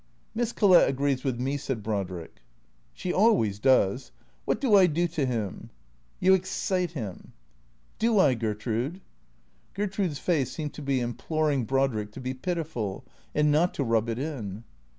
[0.33, 2.41] "Miss Collett agrees with me," said Brodrick."
[2.95, 4.11] She always does.
[4.45, 5.69] What do I do to him?""
[6.19, 7.33] You excite him."
[7.99, 9.01] "Do I, Gertrude?"
[9.75, 13.03] Gertrude's face seemed to be imploring Brodrick to be pitiful^
[13.35, 14.63] and not to rub it in.